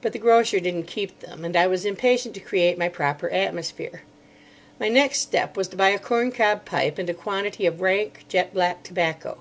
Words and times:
But 0.00 0.14
the 0.14 0.18
grocer 0.18 0.58
didn't 0.58 0.86
keep 0.86 1.20
them, 1.20 1.44
and 1.44 1.54
I 1.54 1.66
was 1.66 1.84
impatient 1.84 2.32
to 2.36 2.40
create 2.40 2.78
my 2.78 2.88
proper 2.88 3.28
atmosphere. 3.28 4.04
My 4.80 4.88
next 4.88 5.18
step 5.20 5.54
was 5.54 5.68
to 5.68 5.76
buy 5.76 5.90
a 5.90 5.98
corncob 5.98 6.64
pipe 6.64 6.96
and 6.96 7.10
a 7.10 7.12
quantity 7.12 7.66
of 7.66 7.82
rank, 7.82 8.24
jet 8.26 8.54
black 8.54 8.84
tobacco. 8.84 9.36